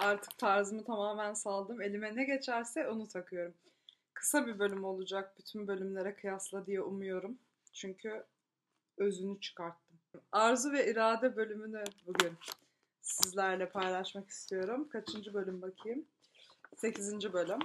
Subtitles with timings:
[0.00, 1.82] Artık tarzımı tamamen saldım.
[1.82, 3.54] Elime ne geçerse onu takıyorum.
[4.14, 7.38] Kısa bir bölüm olacak bütün bölümlere kıyasla diye umuyorum.
[7.72, 8.24] Çünkü
[8.96, 10.00] özünü çıkarttım.
[10.32, 12.32] Arzu ve irade bölümünü bugün
[13.00, 14.88] sizlerle paylaşmak istiyorum.
[14.88, 16.04] Kaçıncı bölüm bakayım?
[16.76, 17.58] Sekizinci bölüm.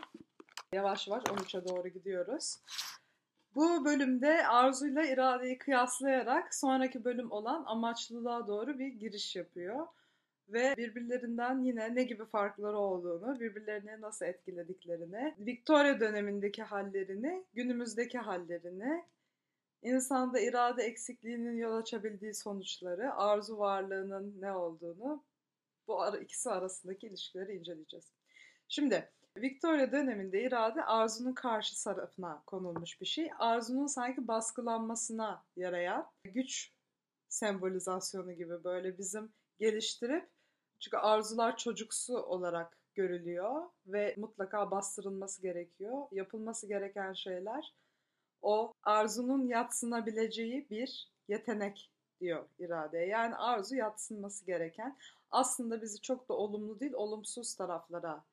[0.74, 2.58] Yavaş yavaş 13'e doğru gidiyoruz.
[3.56, 9.88] Bu bölümde arzuyla iradeyi kıyaslayarak sonraki bölüm olan amaçlılığa doğru bir giriş yapıyor.
[10.50, 19.06] Ve birbirlerinden yine ne gibi farkları olduğunu, birbirlerini nasıl etkilediklerini, Victoria dönemindeki hallerini, günümüzdeki hallerini,
[19.82, 25.24] insanda irade eksikliğinin yol açabildiği sonuçları, arzu varlığının ne olduğunu,
[25.88, 28.12] bu ikisi arasındaki ilişkileri inceleyeceğiz.
[28.68, 33.30] Şimdi Victoria döneminde irade arzunun karşı tarafına konulmuş bir şey.
[33.40, 36.72] Arzunun sanki baskılanmasına yarayan güç
[37.30, 40.35] sembolizasyonu gibi böyle bizim geliştirip
[40.86, 46.08] çünkü arzular çocuksu olarak görülüyor ve mutlaka bastırılması gerekiyor.
[46.12, 47.74] Yapılması gereken şeyler
[48.42, 52.98] o arzunun yatsınabileceği bir yetenek diyor irade.
[52.98, 54.98] Yani arzu yatsınması gereken
[55.32, 58.24] aslında bizi çok da olumlu değil olumsuz taraflara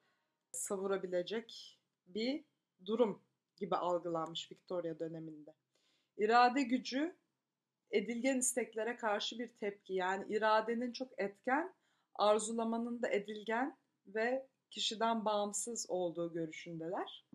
[0.53, 2.45] savurabilecek bir
[2.85, 3.23] durum
[3.57, 5.55] gibi algılanmış Victoria döneminde.
[6.17, 7.17] İrade gücü
[7.91, 9.95] edilgen isteklere karşı bir tepki.
[9.95, 11.75] Yani iradenin çok etken,
[12.15, 17.27] arzulamanın da edilgen ve kişiden bağımsız olduğu görüşündeler.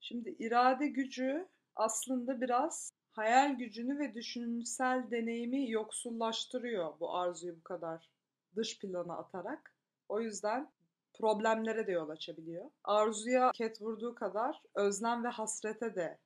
[0.00, 8.10] Şimdi irade gücü aslında biraz hayal gücünü ve düşünsel deneyimi yoksullaştırıyor bu arzuyu bu kadar
[8.56, 9.76] dış plana atarak.
[10.08, 10.72] O yüzden
[11.14, 12.70] problemlere de yol açabiliyor.
[12.84, 16.18] Arzuya ket vurduğu kadar özlem ve hasrete de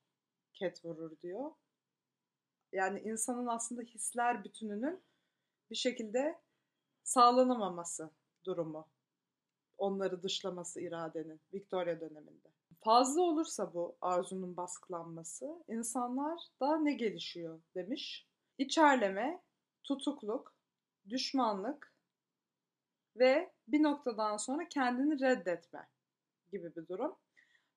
[0.54, 1.50] ket vurur diyor.
[2.72, 5.02] Yani insanın aslında hisler bütününün
[5.70, 6.38] bir şekilde
[7.08, 8.10] sağlanamaması
[8.44, 8.88] durumu.
[9.78, 12.48] Onları dışlaması iradenin Victoria döneminde.
[12.80, 18.26] Fazla olursa bu arzunun baskılanması insanlar da ne gelişiyor demiş.
[18.58, 19.42] İçerleme,
[19.84, 20.54] tutukluk,
[21.08, 21.92] düşmanlık,
[23.18, 25.88] ve bir noktadan sonra kendini reddetme
[26.52, 27.16] gibi bir durum.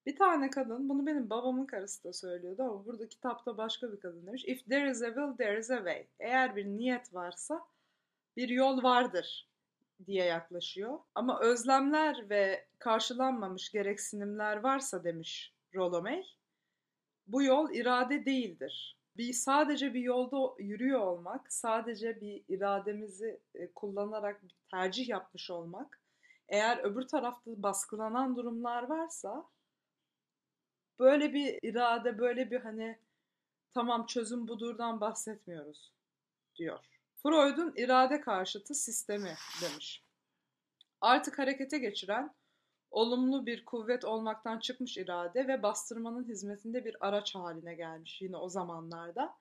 [0.05, 4.27] Bir tane kadın, bunu benim babamın karısı da söylüyordu ama burada kitapta başka bir kadın
[4.27, 4.43] demiş.
[4.45, 6.07] If there is a will, there is a way.
[6.19, 7.65] Eğer bir niyet varsa
[8.37, 9.49] bir yol vardır
[10.05, 10.99] diye yaklaşıyor.
[11.15, 16.03] Ama özlemler ve karşılanmamış gereksinimler varsa demiş Rollo
[17.27, 24.43] bu yol irade değildir bir sadece bir yolda yürüyor olmak, sadece bir irademizi e, kullanarak
[24.43, 25.99] bir tercih yapmış olmak,
[26.49, 29.45] eğer öbür tarafta baskılanan durumlar varsa
[30.99, 32.97] böyle bir irade, böyle bir hani
[33.73, 35.91] tamam çözüm budurdan bahsetmiyoruz
[36.55, 36.79] diyor.
[37.23, 40.03] Freud'un irade karşıtı sistemi demiş.
[41.01, 42.35] Artık harekete geçiren
[42.91, 48.49] olumlu bir kuvvet olmaktan çıkmış irade ve bastırmanın hizmetinde bir araç haline gelmiş yine o
[48.49, 49.33] zamanlarda.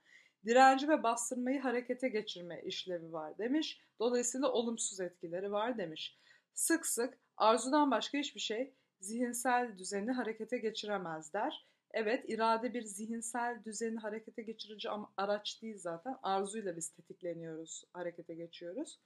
[0.46, 3.80] Direnci ve bastırmayı harekete geçirme işlevi var demiş.
[3.98, 6.18] Dolayısıyla olumsuz etkileri var demiş.
[6.54, 11.66] Sık sık arzudan başka hiçbir şey zihinsel düzeni harekete geçiremez der.
[11.90, 16.16] Evet irade bir zihinsel düzeni harekete geçirici araç değil zaten.
[16.22, 18.98] Arzuyla biz tetikleniyoruz, harekete geçiyoruz.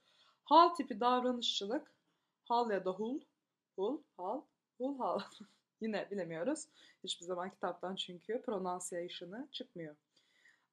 [0.43, 1.91] Hal tipi davranışçılık,
[2.43, 3.19] hal ya da hul
[3.75, 4.41] Hul, hal,
[4.77, 5.19] hul, hal.
[5.81, 6.65] Yine bilemiyoruz.
[7.03, 9.95] Hiçbir zaman kitaptan çünkü pronunciation'ı çıkmıyor.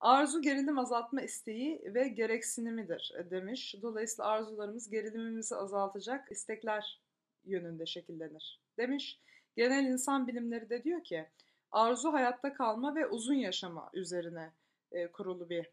[0.01, 3.75] Arzu gerilim azaltma isteği ve gereksinimidir e, demiş.
[3.83, 7.01] Dolayısıyla arzularımız gerilimimizi azaltacak istekler
[7.45, 9.21] yönünde şekillenir demiş.
[9.57, 11.29] Genel insan bilimleri de diyor ki
[11.73, 14.53] arzu hayatta kalma ve uzun yaşama üzerine
[14.93, 15.71] e, kurulu bir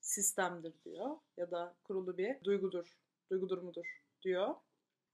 [0.00, 2.98] sistemdir diyor ya da kurulu bir duygudur,
[3.30, 4.54] duygudur mudur diyor.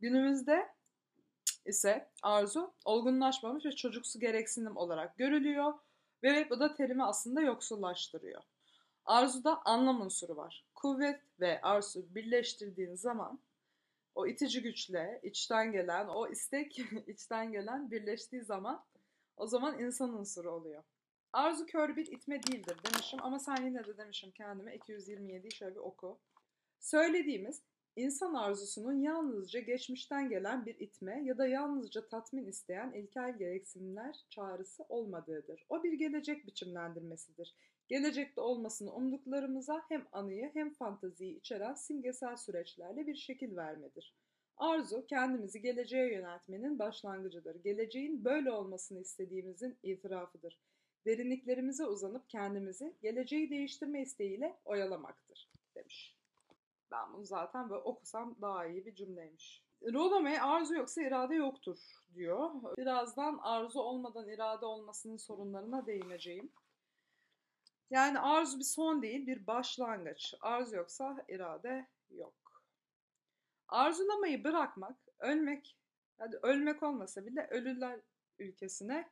[0.00, 0.69] Günümüzde
[1.67, 5.75] ise arzu olgunlaşmamış ve çocuksu gereksinim olarak görülüyor
[6.23, 8.43] ve bu da terimi aslında yoksullaştırıyor.
[9.05, 10.65] Arzuda anlam unsuru var.
[10.75, 13.41] Kuvvet ve arzu birleştirdiğin zaman
[14.15, 18.85] o itici güçle içten gelen, o istek içten gelen birleştiği zaman
[19.43, 20.85] o zaman insan unsuru oluyor.
[21.33, 25.81] Arzu kör bir itme değildir demişim ama sen yine de demişim kendime 227'yi şöyle bir
[25.81, 26.19] oku.
[26.81, 27.62] Söylediğimiz
[27.97, 34.85] İnsan arzusunun yalnızca geçmişten gelen bir itme ya da yalnızca tatmin isteyen ilkel gereksinimler çağrısı
[34.89, 35.67] olmadığıdır.
[35.69, 37.55] O bir gelecek biçimlendirmesidir.
[37.89, 44.15] Gelecekte olmasını umduklarımıza hem anıyı hem fantaziyi içeren simgesel süreçlerle bir şekil vermedir.
[44.56, 47.62] Arzu kendimizi geleceğe yöneltmenin başlangıcıdır.
[47.62, 50.58] Geleceğin böyle olmasını istediğimizin itirafıdır.
[51.06, 56.16] Derinliklerimize uzanıp kendimizi geleceği değiştirme isteğiyle oyalamaktır demiş.
[56.90, 59.62] Ben bunu zaten böyle okusam daha iyi bir cümleymiş.
[59.93, 61.78] Rolome arzu yoksa irade yoktur
[62.14, 62.50] diyor.
[62.78, 66.52] Birazdan arzu olmadan irade olmasının sorunlarına değineceğim.
[67.90, 70.34] Yani arzu bir son değil, bir başlangıç.
[70.40, 72.42] Arzu yoksa irade yok.
[73.72, 75.78] Arzulamayı bırakmak, ölmek,
[76.19, 78.00] hadi ölmek olmasa bile ölüler
[78.38, 79.10] ülkesine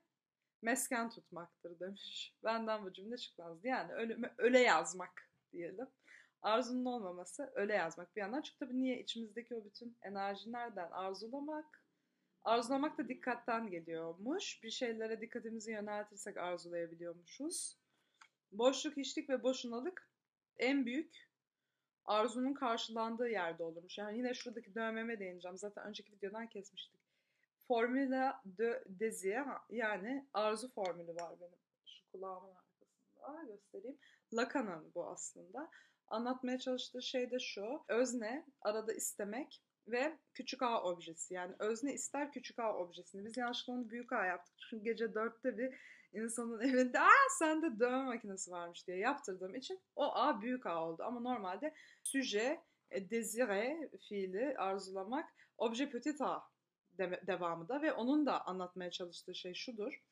[0.62, 2.34] mesken tutmaktır demiş.
[2.44, 3.66] Benden bu cümle çıkmazdı.
[3.66, 5.88] Yani ölüme öle yazmak diyelim.
[6.42, 8.42] Arzunun olmaması öyle yazmak bir yandan.
[8.42, 10.90] Çünkü tabii niye içimizdeki o bütün enerji nereden?
[10.90, 11.84] Arzulamak.
[12.42, 14.62] Arzulamak da dikkatten geliyormuş.
[14.62, 17.78] Bir şeylere dikkatimizi yöneltirsek arzulayabiliyormuşuz.
[18.52, 20.10] Boşluk, hiçlik ve boşunalık
[20.58, 21.29] en büyük
[22.04, 23.98] arzunun karşılandığı yerde olurmuş.
[23.98, 25.58] Yani yine şuradaki dövmeme değineceğim.
[25.58, 27.00] Zaten önceki videodan kesmiştik.
[27.68, 33.98] Formula de désir yani arzu formülü var benim şu kulağımın arkasında göstereyim.
[34.32, 35.70] Lacan'ın bu aslında.
[36.08, 37.84] Anlatmaya çalıştığı şey de şu.
[37.88, 41.34] Özne arada istemek ve küçük A objesi.
[41.34, 43.24] Yani özne ister küçük A objesini.
[43.24, 44.54] Biz yanlışlıkla onu büyük A yaptık.
[44.70, 45.74] Çünkü gece dörtte bir
[46.12, 51.02] insanın evinde aa sende dövme makinesi varmış diye yaptırdığım için o A büyük A oldu.
[51.02, 52.60] Ama normalde suje,
[52.90, 56.42] désire fiili arzulamak, obje petit A
[57.26, 60.02] devamı da ve onun da anlatmaya çalıştığı şey şudur.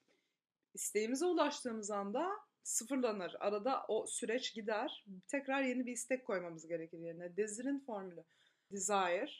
[0.75, 2.31] İsteğimize ulaştığımız anda
[2.63, 3.37] sıfırlanır.
[3.41, 5.05] Arada o süreç gider.
[5.29, 7.37] Tekrar yeni bir istek koymamız gerekir yerine.
[7.37, 8.25] Desire'in formülü.
[8.73, 9.31] Desire,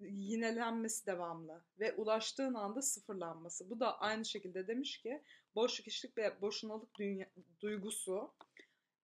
[0.00, 3.70] yinelenmesi devamlı ve ulaştığın anda sıfırlanması.
[3.70, 5.22] Bu da aynı şekilde demiş ki
[5.54, 7.26] boşluk, işlik ve boşunalık dünya,
[7.60, 8.34] duygusu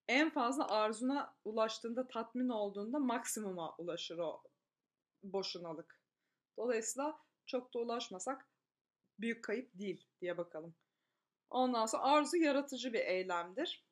[0.08, 4.42] en fazla arzuna ulaştığında, tatmin olduğunda maksimuma ulaşır o
[5.22, 6.00] boşunalık.
[6.56, 8.48] Dolayısıyla çok da ulaşmasak
[9.18, 10.74] büyük kayıp değil diye bakalım.
[11.50, 13.86] Ondan sonra arzu yaratıcı bir eylemdir.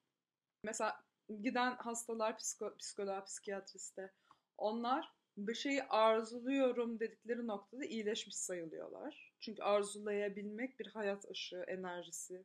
[0.63, 1.05] Mesela
[1.43, 4.13] giden hastalar psiko, psikoloğa, psikiyatriste
[4.57, 9.35] onlar bir şeyi arzuluyorum dedikleri noktada iyileşmiş sayılıyorlar.
[9.41, 12.45] Çünkü arzulayabilmek bir hayat ışığı, enerjisi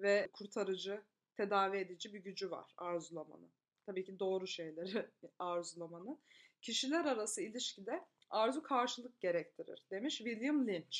[0.00, 1.02] ve kurtarıcı,
[1.34, 3.50] tedavi edici bir gücü var arzulamanın.
[3.86, 5.06] Tabii ki doğru şeyleri
[5.38, 6.18] arzulamanın.
[6.62, 10.98] Kişiler arası ilişkide arzu karşılık gerektirir demiş William Lynch.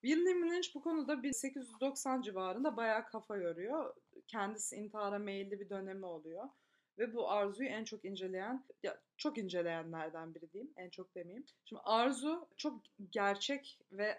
[0.00, 3.94] William Lynch bu konuda 1890 civarında bayağı kafa yoruyor.
[4.26, 6.48] Kendisi intihara meyilli bir dönemi oluyor.
[6.98, 11.44] Ve bu arzuyu en çok inceleyen, ya çok inceleyenlerden biri diyeyim, en çok demeyeyim.
[11.64, 14.18] Şimdi arzu çok gerçek ve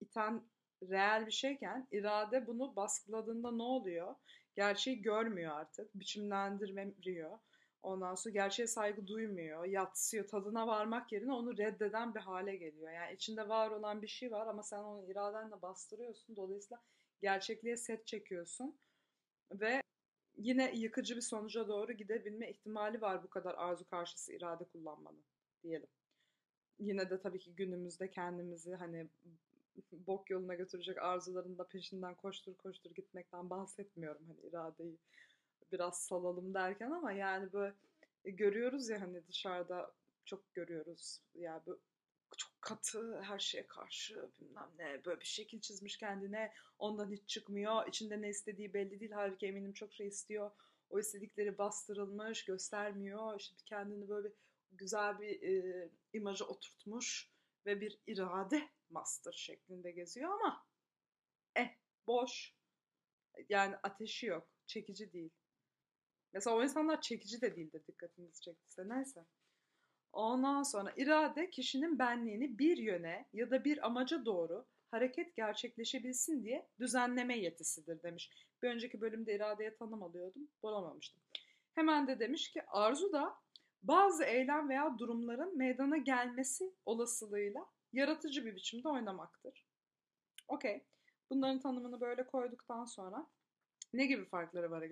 [0.00, 0.42] iten
[0.82, 4.14] reel bir şeyken irade bunu baskıladığında ne oluyor?
[4.54, 7.38] Gerçeği görmüyor artık, biçimlendirmiyor.
[7.82, 12.92] Ondan sonra gerçeğe saygı duymuyor, yatsıyor, tadına varmak yerine onu reddeden bir hale geliyor.
[12.92, 16.36] Yani içinde var olan bir şey var ama sen onu iradenle bastırıyorsun.
[16.36, 16.82] Dolayısıyla
[17.22, 18.78] gerçekliğe set çekiyorsun.
[19.52, 19.82] Ve
[20.40, 25.24] yine yıkıcı bir sonuca doğru gidebilme ihtimali var bu kadar arzu karşısı irade kullanmanın
[25.62, 25.88] diyelim.
[26.78, 29.08] Yine de tabii ki günümüzde kendimizi hani
[29.92, 34.98] bok yoluna götürecek arzuların da peşinden koştur koştur gitmekten bahsetmiyorum hani iradeyi
[35.72, 37.74] biraz salalım derken ama yani böyle
[38.24, 39.92] e, görüyoruz ya hani dışarıda
[40.24, 41.20] çok görüyoruz.
[41.34, 41.80] Yani böyle
[42.36, 47.88] çok katı her şeye karşı bilmem ne böyle bir şekil çizmiş kendine ondan hiç çıkmıyor.
[47.88, 49.12] içinde ne istediği belli değil.
[49.12, 50.50] Halbuki eminim çok şey istiyor.
[50.90, 53.40] O istedikleri bastırılmış, göstermiyor.
[53.40, 54.28] İşte kendini böyle
[54.72, 57.30] güzel bir e, imaja oturtmuş
[57.66, 60.66] ve bir irade master şeklinde geziyor ama
[61.56, 61.68] eh
[62.06, 62.54] boş.
[63.48, 65.30] Yani ateşi yok, çekici değil.
[66.32, 68.88] Mesela o insanlar çekici de değildir dikkatinizi çektiyse.
[68.88, 69.26] Neyse.
[70.12, 76.68] Ondan sonra irade kişinin benliğini bir yöne ya da bir amaca doğru hareket gerçekleşebilsin diye
[76.80, 78.30] düzenleme yetisidir demiş.
[78.62, 80.48] Bir önceki bölümde iradeye tanım alıyordum.
[80.62, 81.22] Bulamamıştım.
[81.74, 83.34] Hemen de demiş ki arzu da
[83.82, 89.66] bazı eylem veya durumların meydana gelmesi olasılığıyla yaratıcı bir biçimde oynamaktır.
[90.48, 90.84] Okey.
[91.30, 93.26] Bunların tanımını böyle koyduktan sonra
[93.92, 94.84] ne gibi farkları var?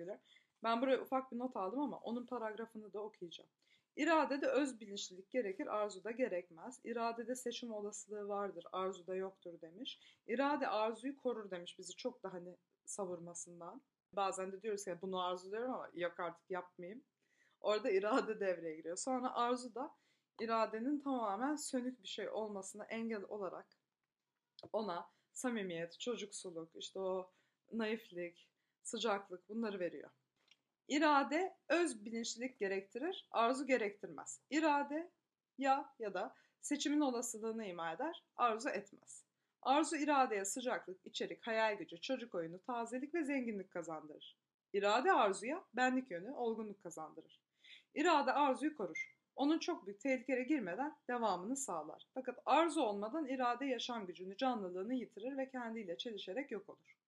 [0.63, 3.49] Ben buraya ufak bir not aldım ama onun paragrafını da okuyacağım.
[3.95, 6.79] İradede öz bilinçlilik gerekir, arzuda gerekmez.
[6.83, 9.99] İradede seçim olasılığı vardır, arzuda yoktur demiş.
[10.27, 13.81] İrade arzuyu korur demiş bizi çok da hani savurmasından.
[14.13, 17.03] Bazen de diyoruz ki bunu arzuluyorum ama yok artık yapmayayım.
[17.61, 18.97] Orada irade devreye giriyor.
[18.97, 19.95] Sonra arzu da
[20.41, 23.67] iradenin tamamen sönük bir şey olmasına engel olarak
[24.73, 27.31] ona samimiyet, çocuksuluk, işte o
[27.71, 28.49] naiflik,
[28.83, 30.09] sıcaklık bunları veriyor.
[30.89, 34.41] İrade öz bilinçlilik gerektirir, arzu gerektirmez.
[34.49, 35.11] İrade
[35.57, 39.23] ya ya da seçimin olasılığını ima eder, arzu etmez.
[39.61, 44.37] Arzu iradeye sıcaklık, içerik, hayal gücü, çocuk oyunu, tazelik ve zenginlik kazandırır.
[44.73, 47.39] İrade arzuya benlik yönü, olgunluk kazandırır.
[47.95, 49.15] İrade arzuyu korur.
[49.35, 52.07] onun çok büyük tehlikelere girmeden devamını sağlar.
[52.13, 56.98] Fakat arzu olmadan irade yaşam gücünü, canlılığını yitirir ve kendiyle çelişerek yok olur.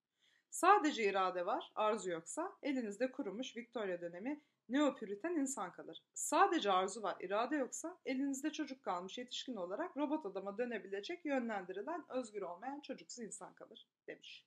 [0.52, 6.04] Sadece irade var, arzu yoksa elinizde kurumuş Victoria dönemi neopüriten insan kalır.
[6.14, 12.42] Sadece arzu var, irade yoksa elinizde çocuk kalmış yetişkin olarak robot adama dönebilecek yönlendirilen özgür
[12.42, 14.46] olmayan çocuksu insan kalır demiş.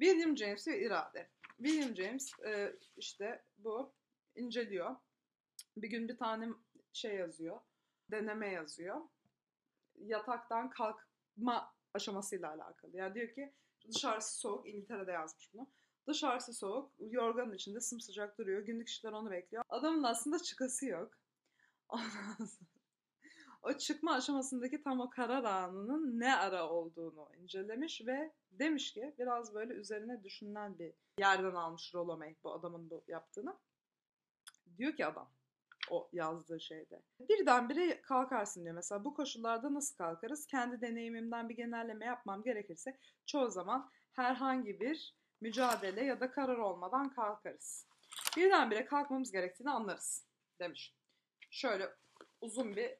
[0.00, 1.28] William James ve irade.
[1.56, 3.92] William James e, işte bu
[4.36, 4.96] inceliyor.
[5.76, 6.48] Bir gün bir tane
[6.92, 7.60] şey yazıyor,
[8.10, 9.00] deneme yazıyor.
[9.98, 12.96] Yataktan kalkma aşamasıyla alakalı.
[12.96, 13.52] Yani diyor ki
[13.88, 15.66] dışarısı soğuk, İngiltere'de yazmış bunu.
[16.06, 18.62] Dışarısı soğuk, yorganın içinde sımsıcak duruyor.
[18.62, 19.64] Günlük işler onu bekliyor.
[19.68, 21.10] Adamın aslında çıkası yok.
[23.62, 29.54] o çıkma aşamasındaki tam o karar anının ne ara olduğunu incelemiş ve demiş ki biraz
[29.54, 33.56] böyle üzerine düşünülen bir yerden almış Rollo May bu adamın bu yaptığını.
[34.78, 35.30] Diyor ki adam
[35.90, 37.02] o yazdığı şeyde.
[37.20, 38.74] Birdenbire kalkarsın diyor.
[38.74, 40.46] Mesela bu koşullarda nasıl kalkarız?
[40.46, 47.08] Kendi deneyimimden bir genelleme yapmam gerekirse çoğu zaman herhangi bir mücadele ya da karar olmadan
[47.08, 47.86] kalkarız.
[48.36, 50.26] Birdenbire kalkmamız gerektiğini anlarız
[50.60, 50.94] demiş.
[51.50, 51.90] Şöyle
[52.40, 52.94] uzun bir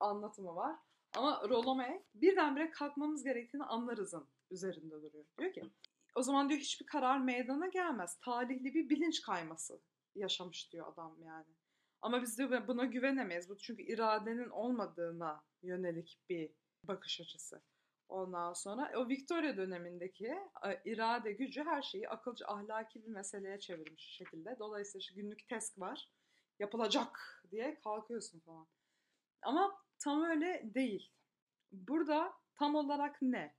[0.00, 0.76] anlatımı var.
[1.16, 5.24] Ama Rollo May birdenbire kalkmamız gerektiğini anlarızın üzerinde duruyor.
[5.38, 5.62] Diyor ki
[6.14, 8.18] o zaman diyor hiçbir karar meydana gelmez.
[8.24, 9.80] Talihli bir bilinç kayması
[10.14, 11.46] yaşamış diyor adam yani.
[12.04, 13.48] Ama biz de buna güvenemeyiz.
[13.48, 16.50] Bu çünkü iradenin olmadığına yönelik bir
[16.82, 17.62] bakış açısı.
[18.08, 20.26] Ondan sonra o Victoria dönemindeki
[20.66, 24.56] e, irade gücü her şeyi akılcı ahlaki bir meseleye çevirmiş şekilde.
[24.58, 26.08] Dolayısıyla işte günlük test var.
[26.58, 28.66] Yapılacak diye kalkıyorsun falan.
[29.42, 31.12] Ama tam öyle değil.
[31.72, 33.54] Burada tam olarak ne?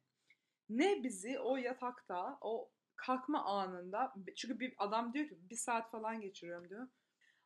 [0.70, 6.22] Ne bizi o yatakta, o kalkma anında, çünkü bir adam diyor ki bir saat falan
[6.22, 6.88] geçiriyorum diyor.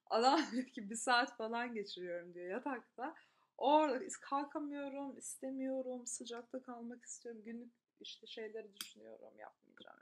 [0.09, 0.41] Adam
[0.73, 3.15] ki bir saat falan geçiriyorum diyor yatakta.
[3.57, 9.99] Orada kalkamıyorum, istemiyorum, sıcakta kalmak istiyorum, günlük işte şeyleri düşünüyorum, yapmayacağım.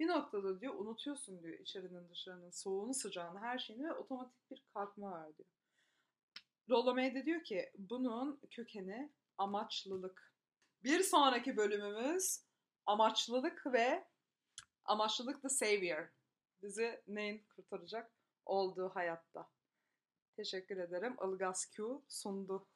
[0.00, 5.10] Bir noktada diyor unutuyorsun diyor içerinin dışarının soğuğunu sıcağını her şeyini ve otomatik bir kalkma
[5.10, 5.48] var diyor.
[6.70, 10.32] Rollo May de diyor ki bunun kökeni amaçlılık.
[10.84, 12.40] Bir sonraki bölümümüz
[12.86, 14.04] amaçlılık ve
[14.84, 16.08] amaçlılık the savior.
[16.62, 18.17] Bizi neyin kurtaracak
[18.48, 19.48] olduğu hayatta.
[20.36, 21.16] Teşekkür ederim.
[21.24, 22.66] Ilgaz Q sundu.